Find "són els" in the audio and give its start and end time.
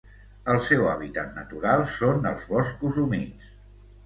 1.99-2.49